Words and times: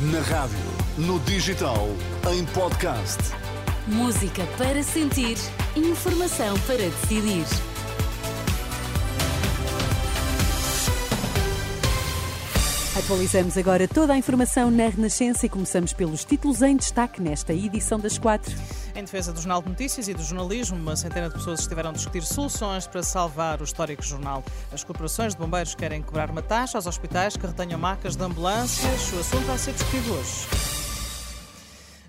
Na 0.00 0.20
rádio, 0.20 0.56
no 0.96 1.18
digital, 1.18 1.88
em 2.32 2.44
podcast. 2.44 3.18
Música 3.88 4.46
para 4.56 4.80
sentir, 4.80 5.36
informação 5.74 6.56
para 6.60 6.76
decidir. 6.76 7.44
Atualizamos 12.96 13.58
agora 13.58 13.88
toda 13.88 14.12
a 14.12 14.16
informação 14.16 14.70
na 14.70 14.86
Renascença 14.86 15.46
e 15.46 15.48
começamos 15.48 15.92
pelos 15.92 16.24
títulos 16.24 16.62
em 16.62 16.76
destaque 16.76 17.20
nesta 17.20 17.52
edição 17.52 17.98
das 17.98 18.18
quatro. 18.18 18.54
Em 18.98 19.04
defesa 19.04 19.32
do 19.32 19.38
Jornal 19.38 19.62
de 19.62 19.68
Notícias 19.68 20.08
e 20.08 20.12
do 20.12 20.24
jornalismo, 20.24 20.76
uma 20.76 20.96
centena 20.96 21.28
de 21.28 21.34
pessoas 21.36 21.60
estiveram 21.60 21.90
a 21.90 21.92
discutir 21.92 22.20
soluções 22.24 22.84
para 22.84 23.00
salvar 23.00 23.60
o 23.60 23.64
histórico 23.64 24.02
jornal. 24.02 24.42
As 24.72 24.82
corporações 24.82 25.34
de 25.34 25.38
bombeiros 25.38 25.72
querem 25.72 26.02
cobrar 26.02 26.28
uma 26.28 26.42
taxa 26.42 26.78
aos 26.78 26.86
hospitais 26.88 27.36
que 27.36 27.46
retenham 27.46 27.78
marcas 27.78 28.16
de 28.16 28.24
ambulâncias. 28.24 29.12
O 29.12 29.20
assunto 29.20 29.44
vai 29.44 29.56
ser 29.56 29.72
discutido 29.74 30.14
hoje. 30.14 30.48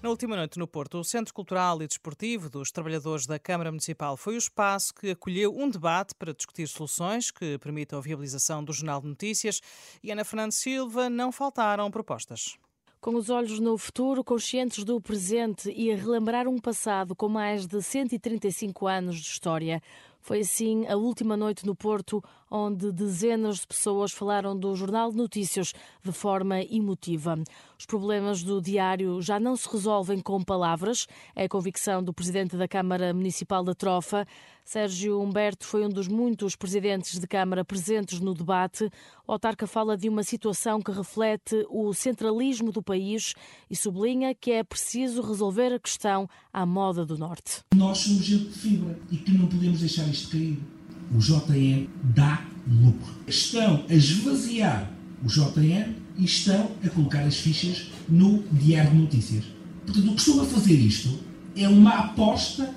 Na 0.01 0.09
última 0.09 0.35
noite 0.35 0.57
no 0.57 0.67
Porto, 0.67 0.97
o 0.97 1.03
Centro 1.03 1.31
Cultural 1.31 1.79
e 1.83 1.87
Desportivo 1.87 2.49
dos 2.49 2.71
Trabalhadores 2.71 3.27
da 3.27 3.37
Câmara 3.37 3.69
Municipal 3.69 4.17
foi 4.17 4.33
o 4.33 4.39
espaço 4.39 4.91
que 4.95 5.11
acolheu 5.11 5.55
um 5.55 5.69
debate 5.69 6.15
para 6.15 6.33
discutir 6.33 6.67
soluções 6.67 7.29
que 7.29 7.59
permitam 7.59 7.99
a 7.99 8.01
viabilização 8.01 8.63
do 8.63 8.73
Jornal 8.73 8.99
de 8.99 9.09
Notícias 9.09 9.61
e 10.01 10.11
Ana 10.11 10.25
Fernandes 10.25 10.57
Silva 10.57 11.07
não 11.07 11.31
faltaram 11.31 11.91
propostas. 11.91 12.57
Com 13.01 13.15
os 13.15 13.29
olhos 13.29 13.61
no 13.61 13.77
futuro, 13.77 14.25
conscientes 14.25 14.83
do 14.83 14.99
presente 14.99 15.71
e 15.71 15.89
a 15.89 15.95
relembrar 15.95 16.49
um 16.49 16.59
passado 16.59 17.15
com 17.15 17.29
mais 17.29 17.65
de 17.65 17.81
135 17.81 18.87
anos 18.87 19.15
de 19.15 19.21
história, 19.21 19.81
foi 20.19 20.41
assim 20.41 20.85
a 20.85 20.97
última 20.97 21.37
noite 21.37 21.65
no 21.65 21.73
Porto, 21.73 22.21
onde 22.49 22.91
dezenas 22.91 23.59
de 23.59 23.67
pessoas 23.67 24.11
falaram 24.11 24.57
do 24.57 24.75
Jornal 24.75 25.11
de 25.11 25.17
Notícias 25.17 25.73
de 26.03 26.11
forma 26.11 26.61
emotiva. 26.61 27.41
Os 27.77 27.85
problemas 27.85 28.43
do 28.43 28.61
diário 28.61 29.21
já 29.21 29.39
não 29.39 29.55
se 29.55 29.69
resolvem 29.71 30.19
com 30.19 30.43
palavras, 30.43 31.07
é 31.35 31.45
a 31.45 31.49
convicção 31.49 32.03
do 32.03 32.13
presidente 32.13 32.57
da 32.57 32.67
Câmara 32.67 33.13
Municipal 33.13 33.63
da 33.63 33.73
Trofa. 33.73 34.25
Sérgio 34.63 35.19
Humberto 35.19 35.65
foi 35.65 35.85
um 35.85 35.89
dos 35.89 36.07
muitos 36.07 36.55
presidentes 36.55 37.19
de 37.19 37.25
Câmara 37.25 37.65
presentes 37.65 38.19
no 38.19 38.33
debate. 38.33 38.89
O 39.27 39.31
autarca 39.31 39.65
fala 39.65 39.97
de 39.97 40.07
uma 40.07 40.23
situação 40.23 40.81
que 40.81 40.91
reflete 40.91 41.65
o 41.69 41.93
centralismo 41.93 42.71
do 42.71 42.83
país 42.83 43.33
e 43.69 43.75
sublinha 43.75 44.35
que 44.35 44.51
é 44.51 44.63
preciso 44.63 45.21
resolver 45.21 45.73
a 45.73 45.79
questão 45.79 46.29
à 46.53 46.65
moda 46.65 47.05
do 47.05 47.17
Norte. 47.17 47.63
Nós 47.75 47.99
somos 47.99 48.23
gente 48.23 48.49
de 48.49 48.59
fibra 48.59 48.99
e 49.11 49.17
que 49.17 49.31
não 49.31 49.47
podemos 49.47 49.79
deixar 49.79 50.07
isto 50.07 50.31
cair. 50.31 50.78
O 51.13 51.19
JN 51.19 51.87
dá 52.15 52.45
lucro. 52.67 53.13
Estão 53.27 53.83
a 53.89 53.93
esvaziar 53.93 54.91
o 55.23 55.27
JN 55.27 55.95
e 56.17 56.25
estão 56.25 56.71
a 56.83 56.89
colocar 56.89 57.21
as 57.21 57.37
fichas 57.37 57.87
no 58.07 58.43
Diário 58.51 58.91
de 58.91 58.97
Notícias. 58.97 59.45
Portanto, 59.85 60.11
o 60.11 60.15
que 60.15 60.21
estão 60.21 60.41
a 60.41 60.45
fazer 60.45 60.75
isto 60.75 61.19
é 61.55 61.67
uma 61.67 61.91
aposta 61.91 62.73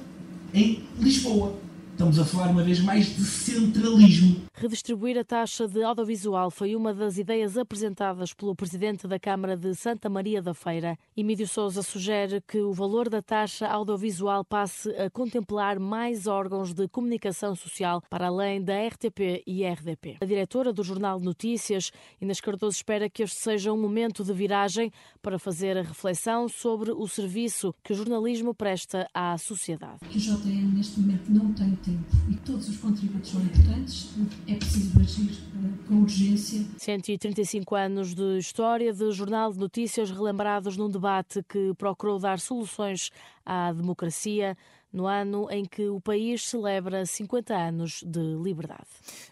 em 0.55 0.83
Lisboa. 0.99 1.59
Estamos 2.03 2.19
a 2.19 2.25
falar 2.25 2.51
uma 2.51 2.65
vez 2.65 2.81
mais 2.81 3.15
de 3.15 3.23
centralismo. 3.23 4.43
Redistribuir 4.55 5.17
a 5.17 5.25
taxa 5.25 5.69
de 5.69 5.85
audiovisual 5.85 6.51
foi 6.51 6.75
uma 6.75 6.93
das 6.93 7.17
ideias 7.17 7.57
apresentadas 7.57 8.35
pelo 8.35 8.57
presidente 8.57 9.07
da 9.07 9.21
Câmara 9.21 9.57
de 9.57 9.73
Santa 9.77 10.09
Maria 10.09 10.43
da 10.43 10.53
Feira. 10.53 10.99
Emílio 11.17 11.47
Souza 11.47 11.81
sugere 11.81 12.41
que 12.41 12.59
o 12.61 12.73
valor 12.73 13.09
da 13.09 13.23
taxa 13.23 13.69
audiovisual 13.69 14.45
passe 14.45 14.91
a 14.97 15.09
contemplar 15.11 15.79
mais 15.79 16.27
órgãos 16.27 16.75
de 16.75 16.89
comunicação 16.89 17.55
social 17.55 18.03
para 18.11 18.27
além 18.27 18.61
da 18.61 18.75
RTP 18.85 19.45
e 19.47 19.65
RDP. 19.65 20.17
A 20.21 20.25
diretora 20.25 20.73
do 20.73 20.83
Jornal 20.83 21.21
de 21.21 21.25
Notícias, 21.25 21.93
Inês 22.21 22.41
Cardoso, 22.41 22.77
espera 22.77 23.09
que 23.09 23.23
este 23.23 23.37
seja 23.37 23.73
um 23.73 23.81
momento 23.81 24.25
de 24.25 24.33
viragem 24.33 24.91
para 25.23 25.39
fazer 25.39 25.79
a 25.79 25.83
reflexão 25.83 26.49
sobre 26.49 26.91
o 26.91 27.07
serviço 27.07 27.73
que 27.83 27.93
o 27.93 27.97
jornalismo 27.97 28.53
presta 28.53 29.09
à 29.15 29.39
sociedade. 29.39 30.01
O 30.05 30.19
JN 30.19 30.75
neste 30.75 30.99
momento 30.99 31.31
não 31.31 31.53
tem 31.53 31.71
tempo 31.77 31.92
e 32.29 32.37
todos 32.45 32.69
os 32.69 32.77
contributos 32.77 33.31
são 33.31 33.41
importantes. 33.43 34.11
É 34.47 34.55
preciso 34.55 35.01
agir 35.01 35.33
uh, 35.33 35.89
com 35.89 35.95
urgência. 36.03 36.65
135 36.77 37.75
anos 37.75 38.15
de 38.15 38.39
história 38.39 38.93
de 38.93 39.11
Jornal 39.13 39.53
de 39.53 39.59
Notícias 39.59 40.11
relembrados 40.11 40.77
num 40.77 40.89
debate 40.89 41.43
que 41.49 41.73
procurou 41.75 42.19
dar 42.19 42.39
soluções 42.39 43.11
à 43.45 43.73
democracia 43.73 44.57
no 44.93 45.07
ano 45.07 45.49
em 45.51 45.65
que 45.65 45.89
o 45.89 46.01
país 46.01 46.49
celebra 46.49 47.07
50 47.07 47.55
anos 47.55 48.03
de 48.07 48.21
liberdade. 48.21 48.87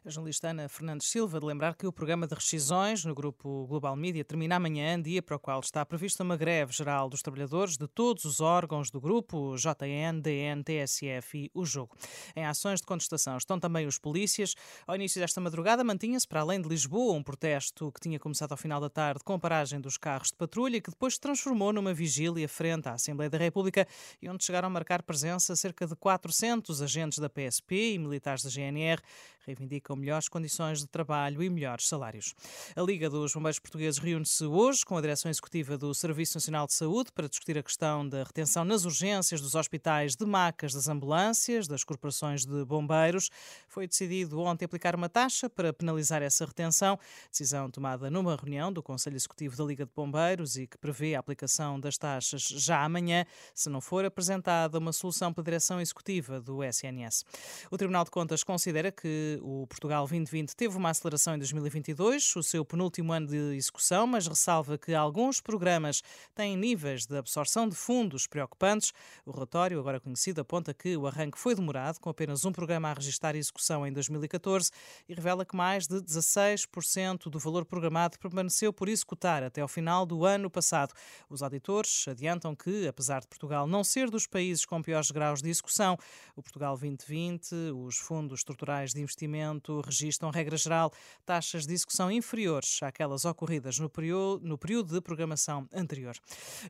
A 0.05 0.11
jornalista 0.11 0.49
Ana 0.49 0.69
Fernandes 0.69 1.09
Silva 1.09 1.39
de 1.39 1.47
lembrar 1.47 1.75
que 1.75 1.87
o 1.87 1.93
programa 1.93 2.27
de 2.27 2.35
rescisões 2.35 3.05
no 3.05 3.15
grupo 3.15 3.67
Global 3.67 3.95
Media 3.95 4.25
termina 4.25 4.57
amanhã, 4.57 5.01
dia 5.01 5.21
para 5.21 5.37
o 5.37 5.39
qual 5.39 5.61
está 5.61 5.85
prevista 5.85 6.25
uma 6.25 6.37
greve 6.37 6.73
geral 6.73 7.09
dos 7.09 7.21
trabalhadores 7.21 7.77
de 7.77 7.87
todos 7.87 8.25
os 8.25 8.41
órgãos 8.41 8.91
do 8.91 9.01
grupo, 9.01 9.55
JN, 9.57 10.21
DN, 10.21 10.63
TSF 10.65 11.39
e 11.39 11.51
o 11.53 11.65
Jogo. 11.67 11.97
Em 12.35 12.47
ações 12.47 12.81
de 12.81 12.87
contestação 12.87 13.37
estão 13.37 13.61
também 13.61 13.87
os 13.87 13.99
polícias. 13.99 14.55
Ao 14.87 14.97
início 14.97 15.21
desta 15.21 15.41
madrugada 15.41 15.85
mantinha-se 15.85 16.27
para 16.27 16.41
além 16.41 16.61
de 16.61 16.69
Lisboa 16.69 17.15
um 17.15 17.23
protesto 17.23 17.93
que 17.93 18.01
tinha 18.01 18.19
começado 18.19 18.53
ao 18.53 18.59
final 18.59 18.81
da 18.81 18.89
tarde 18.89 19.23
com 19.25 19.35
a 19.35 19.39
paragem 19.39 19.81
dos 19.81 19.99
carros 19.99 20.29
de 20.29 20.35
patrulha 20.35 20.81
que 20.81 20.91
depois 20.91 21.15
se 21.15 21.21
transformou 21.21 21.73
numa 21.73 21.93
vigília 21.93 22.49
frente 22.49 22.89
à 22.89 22.95
Assembleia 22.95 23.29
da 23.29 23.39
República 23.39 23.87
e 24.23 24.29
onde 24.29 24.45
chegaram 24.45 24.69
a 24.69 24.71
marcar 24.71 25.03
presença 25.03 25.50
cerca 25.57 25.87
de 25.87 25.95
400 25.97 26.83
agentes 26.83 27.19
da 27.19 27.29
PSP 27.29 27.95
e 27.95 27.99
militares 27.99 28.43
da 28.43 28.51
GNR 28.51 29.03
reivindicam 29.47 29.97
melhores 29.97 30.29
condições 30.29 30.81
de 30.81 30.87
trabalho 30.87 31.43
e 31.43 31.51
melhores 31.51 31.87
salários. 31.87 32.35
A 32.77 32.83
Liga 32.83 33.09
dos 33.09 33.33
Bombeiros 33.33 33.59
Portugueses 33.59 33.99
reúne-se 33.99 34.45
hoje 34.45 34.85
com 34.85 34.97
a 34.97 35.01
Direção 35.01 35.31
Executiva 35.31 35.77
do 35.77 35.95
Serviço 35.95 36.37
Nacional 36.37 36.67
de 36.67 36.75
Saúde 36.75 37.11
para 37.13 37.29
discutir 37.29 37.59
a 37.59 37.63
questão 37.63 38.09
da 38.09 38.23
retenção 38.23 38.65
nas 38.65 38.85
urgências 38.85 39.41
dos 39.41 39.55
hospitais 39.55 40.15
de 40.15 40.25
macas 40.25 40.73
das 40.73 40.89
ambulâncias, 40.89 41.67
das 41.67 41.85
corporações 41.85 42.45
de 42.45 42.65
bombeiros. 42.65 43.31
Foi 43.69 43.87
decidido 43.87 44.41
ontem 44.41 44.65
aplicar 44.65 44.95
uma 44.95 45.09
taxa 45.09 45.49
para 45.49 45.73
penalizar 45.73 46.23
essa 46.23 46.45
retenção, 46.45 46.99
decisão 47.31 47.71
tomada 47.71 48.11
numa 48.11 48.37
reunião 48.37 48.73
do 48.73 48.83
Conselho 48.83 49.17
Executivo 49.17 49.57
da 49.57 49.65
Liga 49.65 49.85
de 49.85 49.93
Bombeiros 49.95 50.57
e 50.57 50.67
que 50.67 50.79
prevê 50.79 51.15
a 51.15 51.21
aplicação 51.21 51.81
das 51.81 51.97
taxas 51.97 52.43
já 52.43 52.85
amanhã, 52.85 53.25
se 53.55 53.69
não 53.69 53.81
for 53.81 54.05
apresentada 54.05 54.79
uma 54.79 54.93
solução 54.93 55.33
pela 55.41 55.45
Direção 55.45 55.81
Executiva 55.81 56.41
do 56.41 56.63
SNS. 56.63 57.25
O 57.71 57.77
Tribunal 57.77 58.05
de 58.05 58.11
Contas 58.11 58.45
considera 58.45 58.93
que 58.93 59.39
o 59.43 59.67
Portugal 59.67 60.07
2020 60.07 60.55
teve 60.55 60.77
uma 60.77 60.91
aceleração 60.91 61.35
em 61.35 61.39
2022, 61.39 62.37
o 62.37 62.43
seu 62.43 62.65
penúltimo 62.65 63.13
ano 63.13 63.27
de 63.27 63.57
execução, 63.57 64.07
mas 64.07 64.27
ressalva 64.27 64.77
que 64.77 64.95
alguns 64.95 65.41
programas 65.41 66.03
têm 66.35 66.57
níveis 66.57 67.07
de 67.07 67.17
absorção 67.17 67.69
de 67.69 67.75
fundos 67.75 68.27
preocupantes. 68.27 68.93
O 69.25 69.31
relatório, 69.31 69.79
agora 69.79 69.99
conhecido, 69.99 70.41
aponta 70.41 70.75
que 70.75 70.97
o 70.97 71.07
arranque 71.07 71.39
foi 71.39 71.55
demorado, 71.55 71.99
com 72.01 72.11
apenas 72.11 72.45
um 72.45 72.53
programa 72.53 72.91
a 72.91 72.95
registrar 72.95 73.35
execução 73.35 73.87
em 73.87 73.93
2014 73.93 74.71
e 75.09 75.15
revela 75.15 75.45
que 75.45 75.57
mais 75.57 75.87
de 75.87 75.97
16% 75.97 77.31
do 77.31 77.39
valor 77.39 77.65
programado 77.65 78.19
permaneceu 78.19 78.73
por 78.73 78.89
executar 78.89 79.43
até 79.43 79.61
ao 79.61 79.69
final 79.69 80.05
do 80.05 80.25
ano 80.25 80.51
passado. 80.51 80.93
Os 81.29 81.43
auditores 81.43 82.07
adiantam 82.09 82.55
que, 82.55 82.87
apesar 82.87 83.21
de 83.21 83.29
Portugal 83.29 83.67
não 83.67 83.83
ser 83.83 84.11
dos 84.11 84.27
países 84.27 84.67
com 84.67 84.83
piores 84.83 85.11
graus 85.11 85.30
de 85.39 85.49
execução, 85.49 85.97
o 86.35 86.43
Portugal 86.43 86.77
2020, 86.77 87.55
os 87.87 87.97
fundos 87.97 88.41
estruturais 88.41 88.93
de 88.93 89.01
investimento 89.01 89.21
investimento 89.31 89.81
registram, 89.81 90.31
regra 90.31 90.57
geral, 90.57 90.93
taxas 91.25 91.67
de 91.67 91.75
execução 91.75 92.11
inferiores 92.11 92.83
àquelas 92.83 93.25
ocorridas 93.25 93.79
no 93.79 93.89
período, 93.89 94.47
no 94.47 94.59
período 94.59 94.95
de 94.95 95.01
programação 95.01 95.69
anterior. 95.73 96.17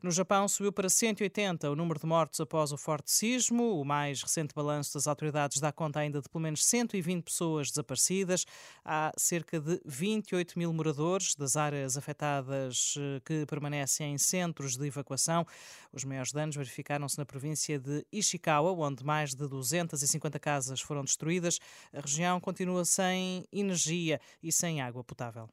No 0.03 0.11
Japão, 0.11 0.47
subiu 0.47 0.71
para 0.71 0.89
180 0.89 1.69
o 1.69 1.75
número 1.75 1.99
de 1.99 2.05
mortos 2.05 2.39
após 2.39 2.71
o 2.71 2.77
forte 2.77 3.11
sismo. 3.11 3.79
O 3.79 3.85
mais 3.85 4.21
recente 4.21 4.53
balanço 4.53 4.93
das 4.93 5.07
autoridades 5.07 5.59
dá 5.59 5.71
conta 5.71 5.99
ainda 5.99 6.21
de 6.21 6.29
pelo 6.29 6.41
menos 6.41 6.63
120 6.65 7.23
pessoas 7.23 7.69
desaparecidas. 7.69 8.45
Há 8.83 9.11
cerca 9.17 9.59
de 9.59 9.79
28 9.85 10.57
mil 10.57 10.73
moradores 10.73 11.35
das 11.35 11.55
áreas 11.55 11.97
afetadas 11.97 12.95
eh, 12.97 13.21
que 13.25 13.45
permanecem 13.45 14.13
em 14.13 14.17
centros 14.17 14.75
de 14.75 14.85
evacuação. 14.87 15.45
Os 15.93 16.03
maiores 16.03 16.31
danos 16.31 16.55
verificaram-se 16.55 17.17
na 17.17 17.25
província 17.25 17.79
de 17.79 18.05
Ishikawa, 18.11 18.50
onde 18.59 19.03
mais 19.03 19.35
de 19.35 19.47
250 19.47 20.39
casas 20.39 20.81
foram 20.81 21.03
destruídas. 21.03 21.59
A 21.93 22.01
região 22.01 22.39
continua 22.39 22.83
sem 22.83 23.45
energia 23.51 24.19
e 24.41 24.51
sem 24.51 24.81
água 24.81 25.03
potável. 25.03 25.47